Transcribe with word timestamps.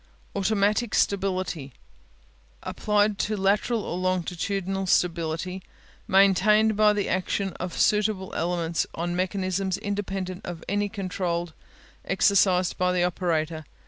Automatic 0.35 0.95
Stability 0.95 1.73
Applied 2.63 3.19
to 3.19 3.37
lateral 3.37 3.83
or 3.83 3.99
longitudinal 3.99 4.87
stability 4.87 5.61
maintained 6.07 6.75
by 6.75 6.91
the 6.91 7.07
action 7.07 7.53
of 7.59 7.77
suitable 7.79 8.33
elements 8.33 8.87
on 8.95 9.15
mechanisms 9.15 9.77
independent 9.77 10.43
of 10.43 10.63
any 10.67 10.89
control 10.89 11.49
exercised 12.03 12.79
by 12.79 12.91
the 12.91 13.03
operator. 13.03 13.63